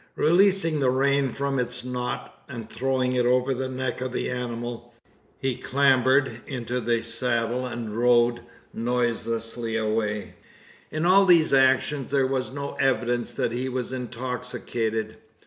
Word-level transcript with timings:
Releasing 0.15 0.79
the 0.79 0.89
rein 0.89 1.31
from 1.31 1.59
its 1.59 1.85
knot, 1.85 2.33
and 2.49 2.67
throwing 2.67 3.13
it 3.13 3.27
over 3.27 3.53
the 3.53 3.69
neck 3.69 4.01
of 4.01 4.11
the 4.13 4.31
animal, 4.31 4.95
he 5.37 5.55
clambered 5.55 6.41
into 6.47 6.81
the 6.81 7.03
saddle, 7.03 7.67
and 7.67 7.95
rode 7.95 8.41
noiselessly 8.73 9.77
away. 9.77 10.33
In 10.89 11.05
all 11.05 11.27
these 11.27 11.53
actions 11.53 12.09
there 12.09 12.25
was 12.25 12.49
no 12.49 12.73
evidence 12.79 13.33
that 13.33 13.51
he 13.51 13.69
was 13.69 13.93
intoxicated. 13.93 15.17